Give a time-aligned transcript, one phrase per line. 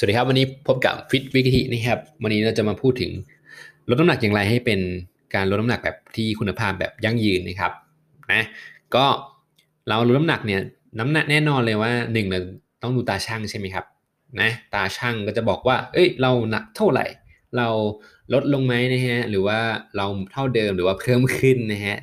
[0.00, 3.10] สวัสดีครับ วันนี้พบกับฟิตวิกินะครับ วันนี้เราจะมาพูดถึง
[3.88, 4.80] ลดน้ำหนักอย่างไรให้เป็น
[5.34, 7.72] การลดน้ำหนักแบบที่คุณภาพแบบยั่งยืนนะครับ
[8.32, 8.42] นะ
[8.94, 9.06] ก็
[9.88, 10.60] เราลดน้ำหนักเนี่ย
[10.98, 12.40] น้ำหนักแน่นอนเลยว่าหนึ่งเรา
[12.82, 13.84] ต้องดูตาช่างใช่ไหมครับ
[14.40, 17.06] นะตาช่างก็จะบอกว่า เอ้ย เราหนักเท่าไหร่
[17.56, 17.68] เรา
[18.34, 19.58] ลดลงไหมนะฮะหรือว่า
[19.96, 21.96] เราเท่าเดิมหรือว่าเพิ่มขึ้นนะฮะ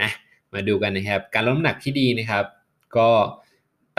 [0.00, 0.10] นะ
[0.52, 2.44] มาดูกันนะครับ การลดน้ำหนักที่ดีนะครับ
[2.96, 3.08] ก็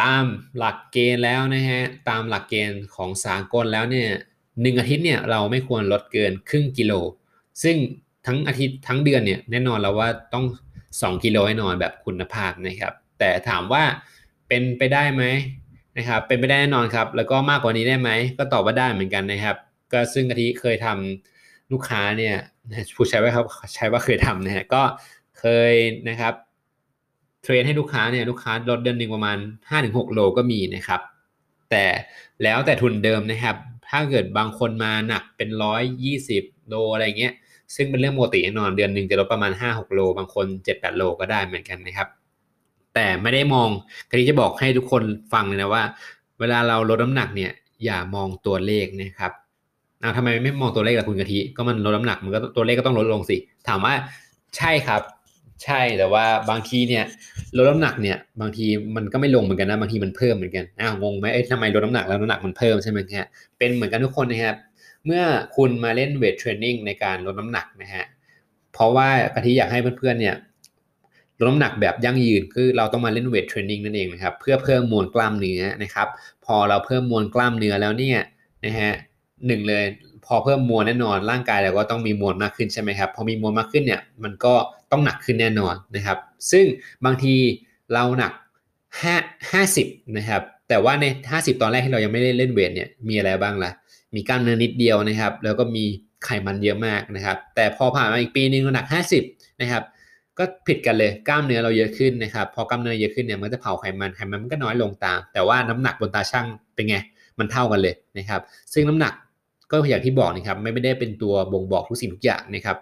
[0.02, 0.25] ตาม
[0.57, 4.09] หลักเกณฑ์แล้วนะฮะตามหลักเกณฑ์ของสากลแล้วเนี่ย
[4.62, 6.94] หนึ่งอาทิตย์เนี่ยเราไม่ควรลดเกินครึ่งกิโล
[7.63, 7.77] ซึ่ง
[8.27, 10.45] ทั้งอาทิตย์ทั้งเดือนเนี่ยแน่นอนแล้วว่าต้อง
[10.84, 13.84] 2 กิโลให้นอนแบบคุณภาพนะครับ แต่ถามว่า
[14.48, 15.23] เป็นไปได้ไหม
[15.98, 19.57] นะครับ เป็นไปได้แน่นอนครับ แล้วก็มากกว่านี้ได้ไหมก็ตอบว่าได้เหมือนกันนะครับ
[19.94, 22.35] ก็ซึ่งอาทิเคยทำลูกค้าเนี่ย
[22.96, 23.44] ผู้ใช้ว่าเขา
[23.76, 24.82] ใช้ว่าเคยทำนะฮะก็
[25.40, 25.73] เคย
[26.10, 26.34] นะครับ
[27.44, 29.38] เทรนให้ลูกค้าเนี่ยลูกค้าลดเดือนหนึ่งประมาณ
[29.76, 31.02] 5-6 โลก็มีนะครับ
[31.72, 31.86] แต่
[32.44, 33.56] แล้วแต่ทุนเดิมนะครับ
[33.90, 35.50] ถ้าเกิดบางคนมาหนักเป็น
[36.10, 37.34] 120 โลอะไรเงี้ย
[37.76, 42.08] ซึ่งเป็นเรื่องปกติแน่นอนเดือนหนึ่งจะลดประมาณ 5-6 โล บางคน 7-8 โลก็ได้เหมือนกันนะครับ
[42.96, 43.70] แต่ไม่ได้มอง
[44.10, 45.84] กะทิจะบอกให้ทุกคนฟังเลยนะว่า
[46.40, 47.52] เวลาเราลดน้ำหนักเนี่ย
[47.85, 49.32] อย่ามองตัวเลขนะครับ
[50.00, 53.94] เอาทำไมไม่มองตัวเลขล่ะคุณกะทิก็มันลดน้ำหนักมันก็ตัวเลขก็ต้องลดลงสิ ถามว่า
[54.57, 55.02] ใช่ครับ
[55.63, 57.04] ใช่แต่ว่าบางทีเนี่ย
[57.57, 58.65] ลดน้ำหนักเนี่ยบางที
[58.96, 63.26] มันก็ไม่ลงเหมือนกันนะบางทีมันเพิ่มเหมือนกันอ้าวงงไหมเอ้ยทำไมลดน้ำหนักแล้วน้ำหนักมันเพิ่มใช่ไหมครับ
[63.57, 64.56] เป็นเหมือนกันทุกคนนะครับ
[65.06, 65.23] เมื่อ
[65.56, 68.06] คุณมาเล่นเวทเทรนนิ่งในการลดน้ำหนักนะฮะ
[68.73, 70.35] เพราะว่ากะทิอยากให้เพื่อนๆเนี่ย
[71.40, 76.07] ลดน้ำหนักแบบยั่งยืนคือเราต้องมาเล่นเวทเทรนนิ่งนั่นเองนะครับเพื่อเพิ่มมวลกล้ามเนื้อนะครับ
[76.45, 78.17] พอเราเพิ่มมวลกล้ามเนื้อแล้วเนี่ย
[78.66, 78.91] นะฮะ
[79.47, 79.84] หนึ่งเลย
[80.25, 84.53] พอเพิ่มมวลแน่นอนร่างกายเราก็ต้องมีมวลมากขึ้นใช่ไหมครับพอมีมวลมากขึ้นเนี่ยมันก็
[84.91, 86.18] ต้องหนักขึ้นแน่นอนนะครับ
[86.52, 86.66] ซึ่ง
[87.06, 87.35] บางที
[87.94, 88.31] เราหนัก
[89.03, 93.72] 5 50นะครับแต่ว่าใน 50 ตอนแรกที่เรายังไม่ได้เล่นเวทเนี่ยมีอะไรบ้างล่ะ
[94.16, 95.85] มีกล้ามเนื้อนิดเดียวนะครับ แล้วก็มี
[96.25, 98.88] ไขมันเยอะมากนะครับ แต่พอผ่านมาอีกปีนึงเราหนัก
[99.24, 99.84] 50นะครับ
[100.38, 106.45] ก็ผิดกันเลยกล้ามเนื้อเราเยอะขึ้นนะครับ พอกล้ามเนื้อเยอะขึ้นเนี่ยมันจะเผาไขมันไขมันมันก็น้อยลงตาม แต่ว่าน้ำหนักบนตาช่าง
[106.75, 106.95] เป็นไง
[107.40, 108.41] มันเท่ากันเลยนะครับ
[108.73, 109.13] ซึ่งน้ำหนัก
[109.73, 112.78] ก็อย่างที่บอกนะครับไม่ได้เป็นตัวบ่งบอกทุกสิ่งทุกอย่างนะครับ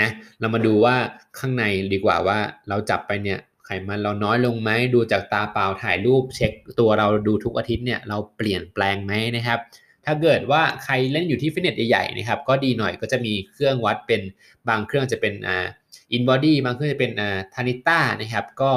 [0.00, 0.08] นะ
[0.40, 0.94] เรามาดูว่า
[1.38, 9.58] ข้างในดีกว่าว่าเราจับไปเนี่ยไขมันเราน้อยลงไหมดูจากตาเปล่าถ่ายรูปเช็คตัวเราดูทุกอาทิตย์เนี่ยเราเปลี่ยนแปลงไหมนะครับ
[10.06, 14.20] ถ้าเกิดว่าใครเล่นอยู่ที่ฟิตเนสใหญ่ๆนะครับก็ดีหน่อยก็จะมีเครื่องวัดเป็น
[14.68, 15.66] บางเครื่องจะเป็นอ่า
[16.12, 18.70] อินบอดี้บางเครื่องจะเป็นอ่าทานิต้านะครับก็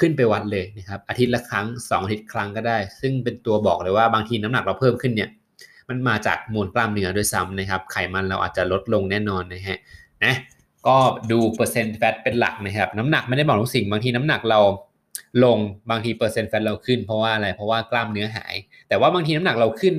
[0.00, 5.30] ขึ้นไปวัดเลยนะครับอาทิตย์ละครั้ง 2 อาทิตย์ครั้งก็ได้ ซึ่งเป็นตัวบอกเลยว่าบางทีน้ำหนักเราเพิ่มขึ้นเนี่ย
[5.88, 9.78] มันมาจากมวลกล้ามเนื้อด้วยซ้ำนะครับ ไขมันเราอาจจะลดลงแน่นอนนะฮะ
[10.24, 10.34] นะ
[10.86, 10.96] ก็
[11.30, 14.60] ดูเปอร์เซ็นต์แฟตเป็นหลักนะครับน้ำหนักไม่ได้บอกทุกสิ่งบางทีน้ำหนักเรา
[15.44, 15.58] ลง
[15.90, 18.54] บางทีเปอร์เซ็นต์แฟตเราขึ้นเพราะว่าอะไรเพราะว่ากล้ามเนื้อหาย
[18.88, 19.94] แต่ว่าบางทีน้ำหนักเราขึ้น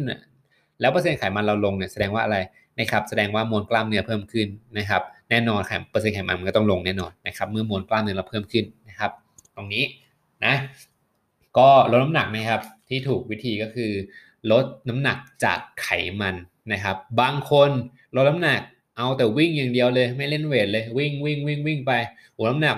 [0.82, 2.38] แล้วเปอร์เซ็นต์ไขมันเราลงเนี่ยแสดงว่าอะไร
[2.80, 9.12] นะครับแสดงว่ามวลกล้ามเนื้อเพิ่มขึ้นนะครับแน่นอนครับเปอร์เซ็นต์ไขมันมันก็ต้องลงแน่นอนนะครับเมื่อมวลกล้ามเนื้อเราเพิ่มขึ้นนะครับ
[9.56, 9.84] ตรงนี้
[10.46, 10.54] นะ
[11.58, 13.92] ก็ลดน้ำหนักนะครับที่ถูกวิธีก็คือ
[14.52, 15.90] ลดน้ำหนักจากไข
[16.22, 16.36] มัน
[16.72, 17.72] นะครับ บางคน
[18.16, 18.62] ลดน้ำหนัก
[18.98, 21.92] เอาแต่วิ่งอย่างเดียวเลย ไม่เล่นเวทเลยวิ่งวิ่งวิ่งวิ่งไป
[22.34, 22.78] โอ้น้ำหนัก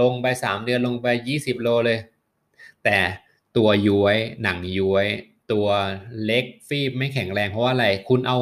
[0.00, 1.98] ลงไป 3 เดือนลงไป 20 โลเลย
[2.84, 2.96] แต่
[3.56, 5.06] ตัวย้วยหนังย้วย
[5.52, 5.66] ตัว
[6.24, 8.38] เล็กฟีบไม่แข็งแรงเพราะว่าอะไรคุณเอา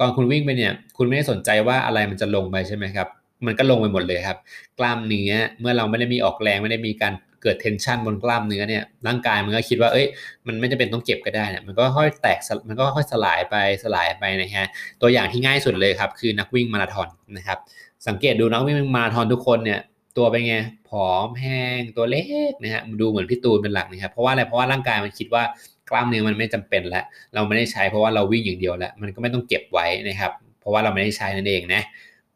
[0.00, 3.08] ตอนคุณวิ่งไปเนี่ยคุณไม่ได้สนใจว่าอะไรมันจะลงไปใช่ไหมครับ
[3.46, 4.38] มันก็ลงไปหมดเลยครับ
[4.78, 10.06] กล้ามเนื้อเมื่อเราไม่ได้มีออกแรงไม่ได้มีการ เกิดเทนชันบนกล้ามเนื้อเนี่ยร่างกายมันก็คิดว่าเอ้ย
[10.46, 12.38] มันไม่จำเป็นต้องเก็บก็ได้เนี่ยมันก็ค่อยแตก
[12.68, 14.66] มันก็ค่อยสลายไปสลายไปนะฮะ
[15.00, 17.58] ตัวอย่างที่ง่ายสุดเลยครับคือนักวิ่งมาราธอนนะครับ
[18.06, 19.80] สังเกตดูนักวิ่งมาราธอนทุกคนเนี่ย
[20.16, 20.56] ตัวเป็นไง
[20.88, 25.42] ผอมแห้งตัวเล็กนะฮะดูเหมือนพี่ตูนเป็นหลักนะครับเพราะว่าอะไรเพราะว่าร่างกายมันคิดว่า
[25.90, 27.04] กล้ามเนื้อมันไม่จำเป็นแล้ว
[27.34, 31.82] เราไม่ได้ใช้เพราะว่าเราวิ่งอย่างเดียวแล้วมันก็ไม่ต้องเก็บไว้นะครับ เพราะว่าเราไม่ได้ใช้นั่นเองนะ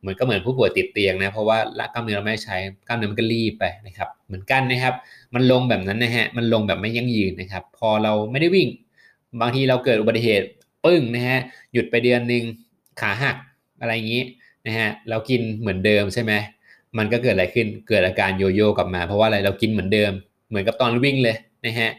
[0.07, 1.59] มันก็เหมือนผู้ป่วยติดเตียงนะเพราะว่า
[1.93, 2.57] กล้ามเนื้อเราไม่ใช้
[2.89, 4.95] กล้ามเนื้อมันก็รีบไปนะครับเหมือนกันนะครับ
[5.35, 8.69] มันลงแบบนั้นนะฮะมันลงแบบไม่ยั่งยืนนะครับ พอเราไม่ได้วิ่ง
[9.41, 10.47] บางทีเราเกิดอุบัติเหตุ
[10.85, 11.39] ปึ้งนะฮะ
[11.73, 12.43] หยุดไปเดือนหนึ่ง
[13.01, 13.37] ขาหัก
[13.81, 14.23] อะไรอย่างนี้
[14.67, 16.33] นะฮะเรากินเหมือนเดิมใช่ไหม
[16.99, 20.13] มันก็เกิดอะไรขึ้นเกิดอาการโยโย่กลับมา เพราะว่าอะไรเรากินเหมือนเดิม
[20.49, 21.37] เหมือนกับตอนวิ่งเลย
[21.67, 21.91] นะฮะ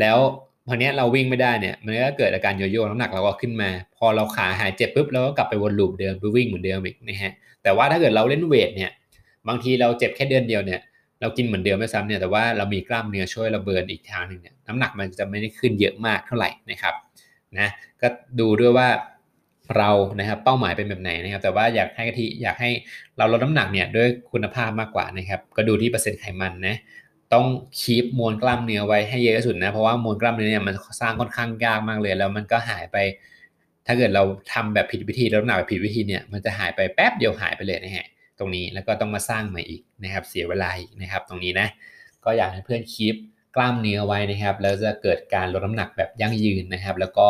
[0.00, 0.18] แล้ว
[0.68, 7.32] พอเนี้ยเราวิ่งไม่ได้เนี่ย มันก็เกิดอาการโยโย่น้ำหนักเราก็ขึ้นมา พอเราขาหายเจ็บปุ๊บเราก็กลับไปวนลูปเดิมไปวิ่งเหมือนเดิมอีกนะฮะ
[7.62, 8.90] แต่ว่าถ้าเกิดเราเล่นเวทเนี่ย
[9.48, 10.80] บางทีเราเจ็บแค่เดือนเดียวเนี่ย
[11.20, 16.94] เรากินเหมือนเดิมไม่ซ้ำเนี่ยแต่ว่าเรามีกล้ามเนื้อช่วยเราเบิร์นอีกทางหนึ่งเนี่ยน้ำหนักมันจะไม่ได้ขึ้นเยอะมากเท่าไหร่นะครับ
[17.58, 17.68] นะ
[18.02, 18.08] ก็
[18.40, 18.88] ดูด้วยว่า
[19.76, 22.70] เรานะครับเป้าหมายเป็นแบบไหนนะครับ แต่ว่าอยากให้กะทิอยากให้
[23.18, 26.76] เราลดน้ำหนักเนี่ยด้วยคุณภาพมากกว่านะครับ ก็ดูที่เปอร์เซ็นต์ไขมันนะ
[27.32, 27.46] ต้อง
[27.80, 32.96] คีปมวลกล้ามเนื้อไว้ให้เยอะที่สุดนะ เพราะว่ามวลกล้ามเนื้อเนี่ยมันสร้างค่อนข้างยากมากเลย แล้วมันก็หายไป
[33.86, 38.06] ถ้าเกิดเราทำแบบผิดวิธีลดน้ำหนักแบบผิดวิธีเนี่ยมันจะหายไปแป๊บเดียวหายไปเลยนะฮะ
[38.38, 41.68] ตรงนี้แล้วก็ต้องมาสร้างใหม่อีกนะครับ เสียเวลาอีกนะครับ ตรงนี้นะ
[42.24, 43.16] ก็อยากให้เพื่อนคีป
[43.56, 47.28] กล้ามเนื้อไว้นะครับ แล้วจะเกิดการลดน้ำหนักแบบยั่งยืนนะครับ แล้วก็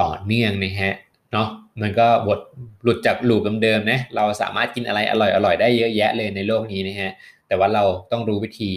[0.00, 0.94] ต่อเนื่องนะฮะ
[1.32, 1.48] เนาะ
[1.82, 2.40] มันก็บท
[2.82, 5.14] หลุดจากลูปเดิมๆนะเราสามารถกินอะไรอ
[5.44, 7.10] ร่อยๆได้เยอะแยะเลยในโลกนี้นะฮะ
[7.48, 8.70] แต่ว่าเราต้องรู้วิธี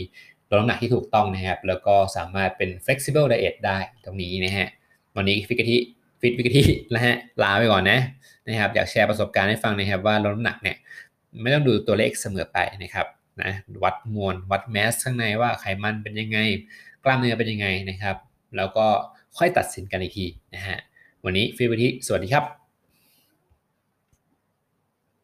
[0.51, 4.68] ลดน้ำหนักที่ถูกต้องนะครับ แล้วก็สามารถเป็น flexible diet ได้ตรงนี้นะฮะ
[5.15, 5.81] วันนี้ฟิกที่
[6.21, 8.00] ฟิตวิกที่นะฮะลาไปก่อนนะ
[8.48, 10.77] นะครับ อยากแชร์ประสบการณ์ให้ฟังนะครับว่าลดน้ำหนักเนี่ย
[11.42, 13.07] ไม่ต้องดูตัวเลขเสมอไปนะครับ
[13.42, 13.51] นะ
[13.83, 16.38] วัดมวลวัดแมสข้างในว่าไขมันเป็นยังไง
[17.03, 18.15] กล้ามเนื้อเป็นยังไงนะครับ
[18.57, 18.88] แล้วก็
[19.38, 20.25] ค่อยตัดสินกันอีกที
[20.56, 20.77] นะฮะ
[21.25, 22.60] วันนี้ฟิตวิกที่สวัสดีครับ